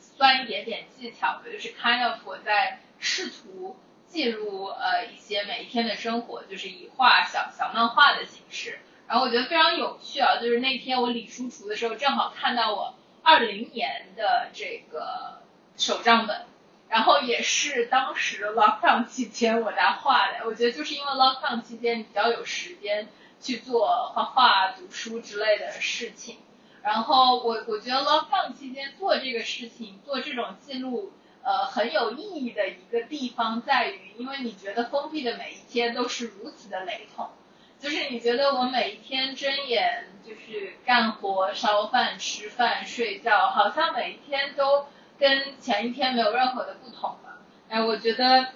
[0.00, 8.78] 算一点点技巧吧，就是 kind of 我在试图记录呃一些每一天的生活，就是以画小小漫画的形式。
[9.08, 15.42] 然后我觉得非常有趣啊，就是那天我理书橱的时候，正好看到我二零年的这个
[15.76, 16.51] 手账本。
[16.92, 23.08] 然后也是当时 lockdown 期间我在画的，我觉得就是因为 lockdown 期间比较有时间
[23.40, 26.36] 去做画画、读书之类的事情。
[26.82, 37.30] 然后我我觉得 lockdown 期间做这个事情、做这种记录，呃，很有意义的一个地方在于，因为你觉得封闭的每一天都是如此的雷同，
[37.80, 44.88] 就是你觉得我每一天睁眼就是干活、烧饭、吃饭、睡觉，好像每一天都。
[45.22, 47.38] 跟前一天没有任何的不同了？
[47.68, 48.48] 哎，我觉得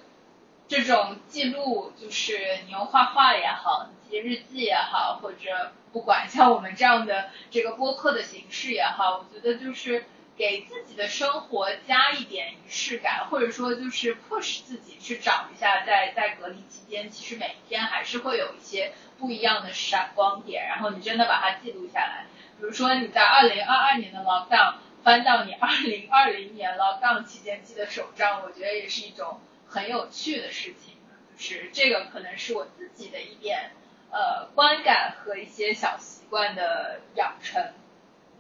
[0.67, 22.27] 这种记录，就是你用画画也好，记日记也好，或者不管像我们这样的这个播客的形式也好，我觉得就是给自己的生活加一点仪式感，或者说就是 push 自己去找一下，在在隔离期间，其实每一天还是会有一些不一样的闪光点，然后你真的把它记录下来。
[22.59, 24.75] 比如说你在二零二二年的 lockdown。
[25.07, 29.39] 翻到你二零二零年了杠期间记的手账，我觉得也是一种
[29.69, 30.97] 很有趣的事情。
[31.37, 33.71] 就是这个可能是我自己的一点
[34.11, 37.73] 呃观感和一些小习惯的养成。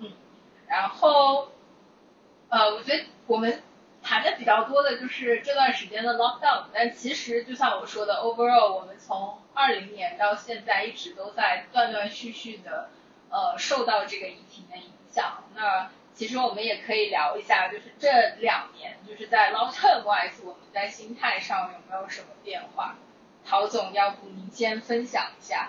[0.01, 0.11] 嗯，
[0.67, 1.53] 然后
[2.49, 3.63] 呃，我觉得我们
[4.03, 12.91] 谈的比较多的就是这段时间的 lockdown，但其实就像我说的，overall 我们从二零年到现在一直都在断断续续的
[13.31, 15.45] 呃受到这个疫情的影响。
[15.55, 18.09] 那其实我们也可以聊一下，就是这
[18.41, 22.97] 两年就是在 long term wise 我们在心态上有没有什么变化？
[23.45, 25.69] 陶总，要不您先分享一下？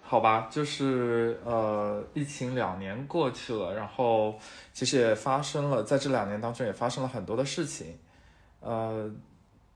[0.00, 4.38] 好吧，就是呃，疫情两年过去了，然后
[4.72, 7.98] 其实也发生了，在这两年当中也发生了很多的事情，
[8.60, 9.10] 呃，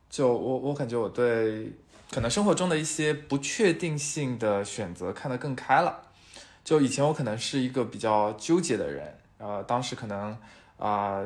[0.09, 1.71] 就我我感觉我对
[2.11, 6.03] 可能生活中的一些不确定性的选择看得更开了。
[6.65, 10.37] 就以前我可能是一个比较纠结的人，呃，当时可能
[10.79, 11.23] 啊、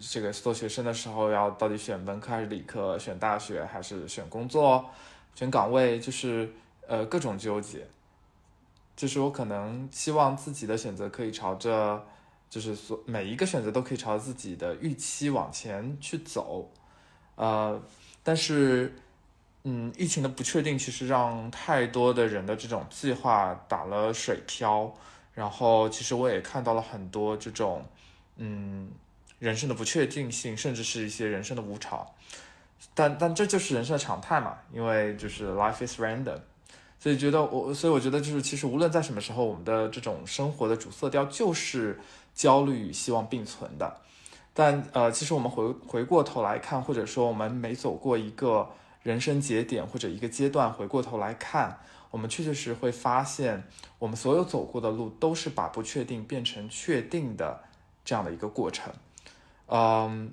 [0.00, 4.84] 这个做学生的时候要到底选文科还是理科，选大学还是选工作，
[5.34, 6.52] 选岗位，就是
[6.86, 7.86] 呃各种纠结。
[8.96, 12.06] 就是我可能希望自己的选择可以朝着，
[12.48, 16.70] 就是所每一个选择都可以朝自己的预期往前去走，
[17.34, 17.82] 呃，
[18.22, 18.94] 但是，
[19.64, 24.94] 嗯，疫情的不确定其实让太多的人的这种计划打了水漂，
[25.34, 27.84] 然后其实我也看到了很多这种，
[28.36, 28.88] 嗯，
[29.38, 32.06] 人生的不确定性，甚至是一些人生的无常，
[32.94, 36.38] 但但这就是人生的常态嘛，因为就是 life is random。
[37.00, 42.00] 所以觉得我，所以我觉得就是，其实无论在什么时候，我们的这种生活的主色调就是
[42.34, 44.00] 焦虑与希望并存的。
[44.54, 48.70] 但呃，其实我们回回过头来看，或者说我们每走过一个
[49.02, 51.78] 人生节点或者一个阶段，回过头来看，
[52.14, 53.64] 我们确确实会发现，
[53.98, 57.60] 我们所有走过的路都是把不确定变成确定的
[58.04, 58.94] 这样的一个过程。
[59.66, 60.32] 嗯，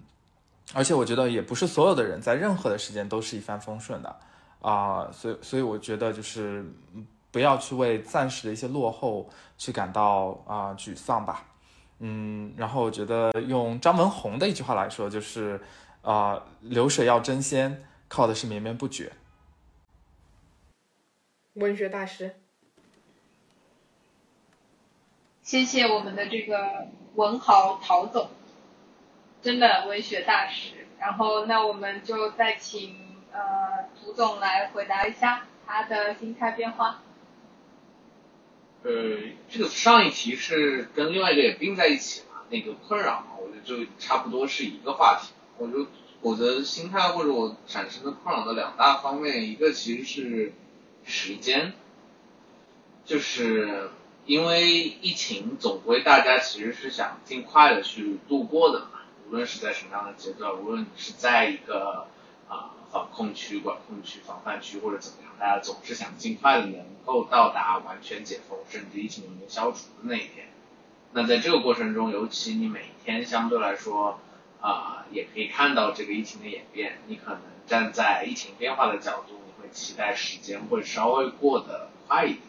[0.75, 4.15] 而且我觉得也不是所有的人在任何的时间都是一帆风顺的。
[4.61, 6.63] 啊、所以所以我觉得就是
[7.31, 9.27] 不要去为暂时的一些落后
[9.57, 11.43] 去感到啊、沮丧吧，
[11.97, 15.59] 嗯，然后我觉得用张文宏的一句话来说，就是
[16.03, 19.11] 啊、流水要争先，靠的是绵绵不绝。
[21.55, 22.35] 文学大师，
[25.41, 28.29] 谢谢我们的这个文豪陶总，
[29.41, 30.87] 真的文学大师。
[30.97, 32.95] 然后那我们就再请
[33.33, 37.01] 呃涂总来回答一下他的心态变化。
[38.83, 38.91] 呃，
[39.49, 45.33] 这个上一题是跟另外一个也并在一起嘛，那个困扰嘛，我觉得就差不多是一个话题。
[45.57, 45.87] 我就
[46.21, 50.53] 我的心态或者我产生的困扰的两大方面，一个其实是
[51.03, 51.73] 时间，
[53.05, 53.89] 就是
[54.25, 62.07] 因为疫情，总归大家其实是想尽快的去度过的嘛，无论是在什么样的阶段，无论你是在一个
[62.47, 70.47] 啊、防控区、管控区、防范区或者怎么样，大家总是想尽快的能够到达完全解封，甚至疫情能够消除的那一天。
[71.13, 74.19] 那在这个过程中，尤其你每天相对来说
[74.61, 77.41] 啊、也可以看到这个疫情的演变，你可能
[77.71, 82.39] 站在疫情变化的角度，你会期待时间会稍微过得快一点。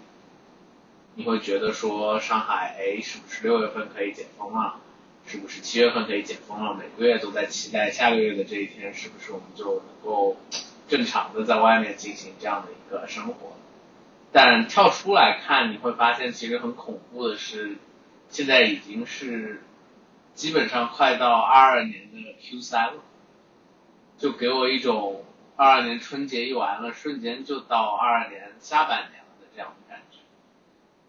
[1.14, 4.80] 你会觉得说上海，哎，是不是六月份可以解封了？
[5.24, 6.74] 是不是七月份可以解封了？
[6.74, 10.36] 每个月都在期待下个月的这一天，是不是我们就能够
[10.88, 13.52] 正常的在外面进行这样的一个生活？
[14.32, 17.76] 但跳出来看，你会发现其实很恐怖的是，
[18.28, 19.62] 现在已经是
[20.34, 22.94] 基本上快到二二年的 Q 三了，
[24.22, 25.24] 就给我一种
[25.56, 30.18] 二二年春节一完了，瞬间就到二二年下半年了的这样的感觉。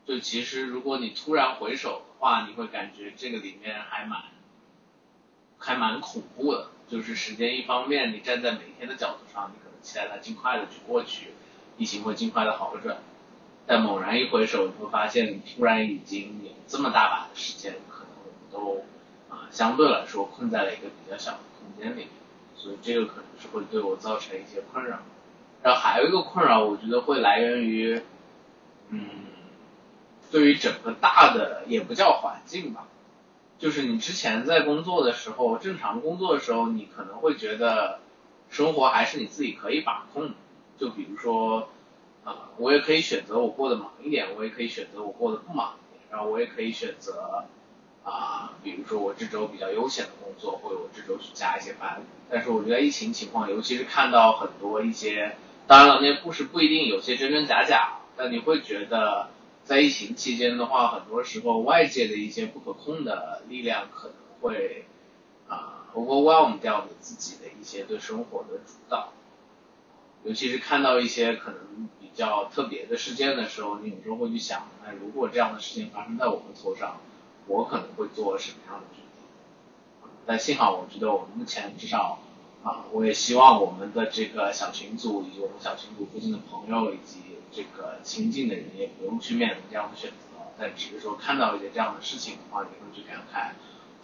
[0.04, 4.24] 就其实如果你突然回首的话，你会感觉这个里面还蛮
[5.60, 6.70] 还蛮恐怖的。
[6.90, 11.34] 就是时间一方面，你站在每天的角度上，你可能期待它尽快的去过去，
[11.78, 12.98] 疫情会尽快的好转。
[13.68, 18.84] 但猛然一回首，你会发现你突然已经有这么大把的时间，可能我们都
[19.30, 22.08] 啊、相对来说困在了一个比较小的空间里面，
[22.56, 25.00] 所以这个可能是会对我造成一些困扰。
[25.62, 28.02] 然后还有一个困扰，我觉得会来源于，
[28.90, 29.10] 嗯，
[30.32, 32.88] 对于整个大的也不叫环境吧，
[33.60, 38.00] 就是你之前在工作的时候，正常工作的时候，你可能会觉得
[38.50, 40.34] 生活还是你自己可以把控的，
[40.78, 41.70] 就比如说。
[42.26, 47.44] 啊、我也可以选择我过得忙一点，我也可以选择我过得不忙一点，然后我也可以选择
[48.04, 52.02] 啊、比如说我这周比较悠闲的工作，或者我这周去加一些班。
[52.30, 55.36] 但是我觉得疫情情况，尤其是看到很多一些，
[55.68, 59.30] 当然了，那些故事不一定有些真真假假，但你会觉得
[59.64, 64.86] 在疫情期间的话，很多时候外界的一些不可控的力量可能会
[65.48, 69.14] 啊、overwhelm 掉你自己的一些对生活的主导。
[70.26, 76.98] 尤其是看到一些可能比较特别的事件的时候，你有时候会去想，那如果这样的事情发生在我们头上，
[77.48, 79.24] 我可能会做什么样的决定？
[80.26, 82.20] 但幸好，我觉得我目前至少
[82.64, 87.20] 啊，我也希望我们的这个小群组以及我们小群组附近的朋友以及
[87.52, 90.16] 这个亲近的人也不用去面临这样的选择，
[90.58, 93.52] 但只是说看到一些这样的事情的话，你会去感慨，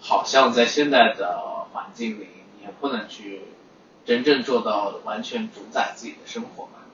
[0.01, 2.27] 好像在现在的环境里，
[2.57, 3.41] 你也不能去
[4.05, 6.85] 真正做到完全主宰自己的生活吧。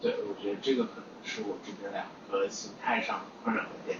[0.00, 3.98] 对，我觉得这个可能是我这边两个心态上困扰的点。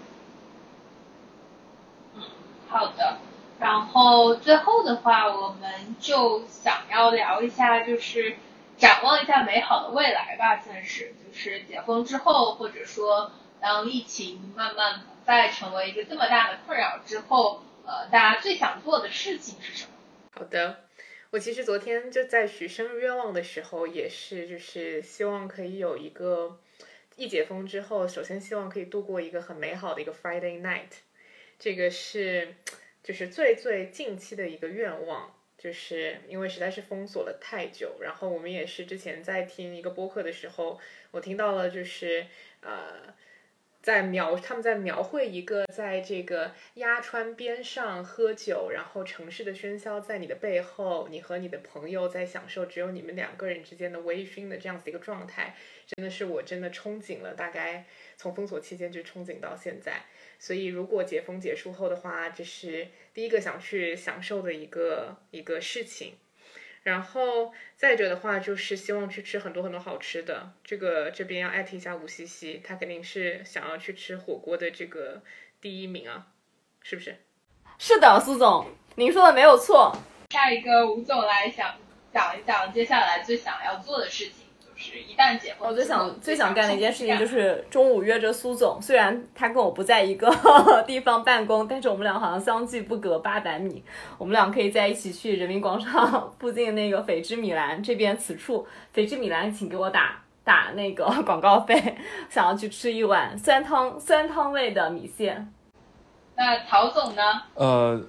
[2.69, 3.19] 好的，
[3.59, 8.37] 然后最后的话，我们就想要聊一下，就是
[8.77, 19.93] 展望一下美好的未来吧，算是就是解封之后，或者说当疫情慢慢不再成为一个这么大的困扰之后，呃，大家最想做的事情是什么？
[20.33, 20.85] 好的，
[21.31, 26.59] 我其实昨天就在许生日愿望的时候，也是就是希望可以有一个
[27.17, 30.91] 一解封之后，首先希望可以度过一个很美好的一个 Friday night。
[31.59, 32.55] 这个是
[33.03, 40.81] 就是最最近期的一个愿望，就是因为实在是封锁了太久，然后我们也是之前在听一个播客的时候，
[41.11, 42.27] 我听到了就是
[42.61, 43.15] 呃。
[43.81, 55.55] 在描他们在描绘一个在这个鸭川边上喝酒，然后城市的喧嚣在你的背后，你和你的朋友在享受只有你们两个人之间的微醺的这样子一个状态，
[55.87, 57.87] 真的是我真的憧憬了，大概
[58.17, 60.03] 从封锁期间就憧憬到现在。
[60.39, 66.15] 所以如果解封结束后的话，这是第一个想去享受的一个一个事情。
[66.85, 70.53] 然后再者的话，就是希望去吃很多很多好吃的。
[70.65, 75.21] 这个这边要艾特一下吴西西，他肯定是想要去吃火锅的这个
[75.61, 76.29] 第一名啊，
[76.83, 77.17] 是不是？
[77.79, 79.95] 是的，苏总，您说的没有错。
[80.31, 81.77] 下一个吴总来想
[82.13, 84.48] 讲一讲接下来最想要做的事情。
[84.79, 90.33] 是一旦解封，我最想最想干的一件事情就是中午约着苏总，虽然他跟我不在一个
[90.87, 93.83] 地方办公，但是我们俩好像相距不隔八百米，
[94.17, 101.97] 我们俩可以在一起去人民广场 附近那个斐之米兰这边此处，斐之米兰，请给我打打那个 广告费，
[102.31, 105.53] 想要去吃一碗酸汤酸汤味的米线。
[106.37, 107.23] 那曹总呢？
[107.55, 108.01] 呃，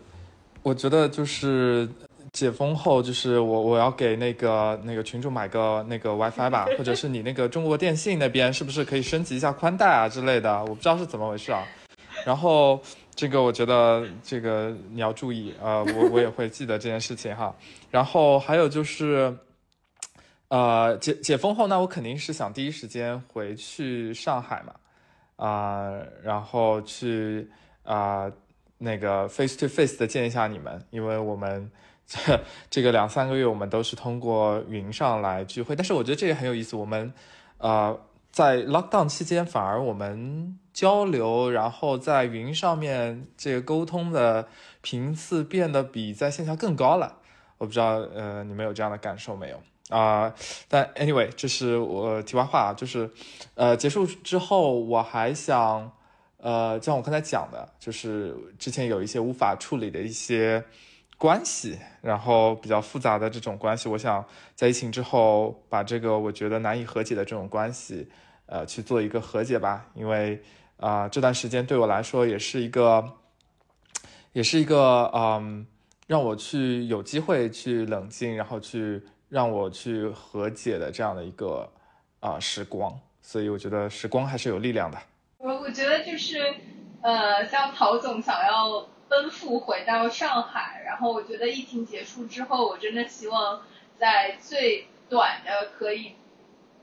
[0.62, 1.90] 我觉得就是。
[2.34, 10.60] 解封后，就是我我要给那个那个群主买个那个 WiFi 吧， 或者是你那个中国电信那边是不是可以升级一下宽带啊之类的？
[10.62, 11.66] 我不知道是怎么回事啊。
[12.26, 12.80] 然后
[13.16, 17.56] 这个我觉得这个你要注意啊，我我也会记得这件事情哈。
[17.90, 19.36] 然后还有就是，
[20.50, 24.74] 呃，解解封后呢，我肯定是想第一时间回去上海嘛，
[25.36, 27.50] 啊，然后去
[27.84, 28.32] 啊
[28.78, 31.72] 那个 face to face 的见一下你们，因为我们。
[32.10, 32.42] 这
[32.72, 36.76] 这个两三个月，我们都是通过云上来聚会，但是我觉得这也很有意思。
[36.76, 37.14] 我们，
[37.60, 38.00] 呃，
[38.32, 44.48] 在 lockdown 期间，反而我们交流，然后在云上面这个沟通的
[44.82, 47.18] 频次变得比在线下更高了。
[47.60, 50.34] 我不知道，呃，你们有这样的感受没有啊？
[50.68, 53.12] 但 anyway，这是我题外话啊，就是，
[53.54, 55.92] 呃，结束之后，我还想，
[56.38, 60.64] 呃，像我刚才讲的，就是之前有一些无法处理的一些。
[61.20, 68.10] 关系，然后比较复杂的这种关系，我想在疫情之后把这个我觉得难以和解的这种关系，
[68.46, 69.88] 呃，去做一个和解吧。
[69.96, 70.42] 因为
[70.78, 73.18] 啊，这段时间对我来说也是一个，
[74.32, 75.68] 也是一个嗯，
[76.08, 81.70] 让我去有机会去冷静，然后去让我去和解的这样的一个
[82.22, 82.98] 啊时光。
[83.22, 84.98] 所以我觉得时光还是有力量的。
[85.38, 86.38] 我我觉得就是
[87.02, 88.88] 呃，像陶总想要。
[89.10, 93.64] 奔赴回到上海，然后我觉得疫情结束之后，我真的希望
[93.98, 96.14] 在最短的可以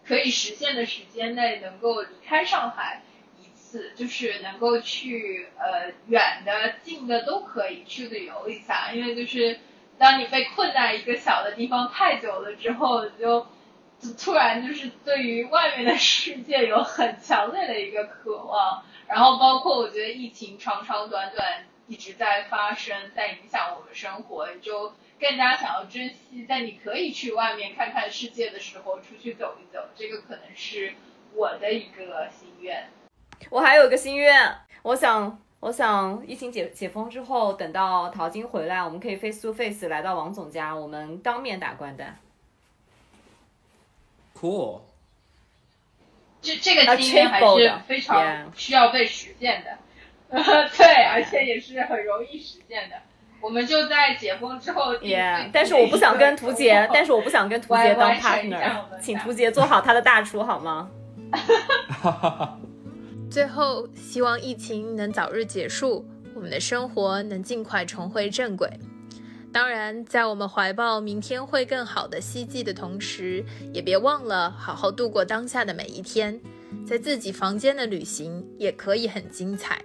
[0.04, 3.02] 可以实现的时间内能够离开上海
[3.40, 9.60] 一次，就是能够去呃远的近的都可以去旅游一下，因为就是
[9.96, 13.46] 当你被困在一个小的地方太久了之后，就
[14.00, 21.66] 就突然就是对于外面的世界有很强烈的一个渴望，然后包括我觉得疫情长长短短。
[21.86, 29.88] 一直在发生，在影响我们生活，就更加想要珍惜，在你可以去外面看看世界的时候，出去走一走。
[29.94, 30.94] 这个可能是
[31.34, 32.88] 我的一个心愿。
[33.50, 42.18] 我还有一个心愿，我想，我想疫情解解封之后，等到淘金回来，我们可以 face to face 来到王总家，我们当面打官单。
[44.38, 44.80] Cool。
[46.42, 49.78] 这这个经验还是非常需要被实现的。
[50.76, 52.96] 对，而且也是很容易实现的。
[53.40, 54.94] 我们就在解封之后，
[55.52, 60.90] 但是我不想跟图杰，但是我不想跟图杰当 partner，请图杰做好他的大厨好吗？
[63.30, 66.04] 最后，希望疫情能早日结束，
[66.34, 68.68] 我们的生活能尽快重回正轨。
[69.52, 76.40] 当然，在我们怀抱明天会更好的希冀的同时，也别忘了好好度过当下的每一天。
[76.86, 79.80] 在自己房间的旅行也可以很精彩。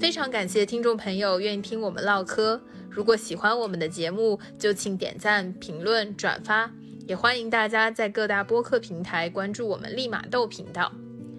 [0.00, 2.60] 非常感谢听众朋友愿意听我们唠嗑。
[2.88, 6.70] 如果喜欢我们的节目，就请点赞、评论、转发。
[7.06, 10.92] 也欢迎大家在各大播客平台关注我们立马豆频道。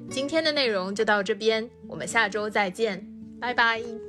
[0.09, 3.07] 今天的内容就到这边，我们下周再见，
[3.39, 4.08] 拜拜。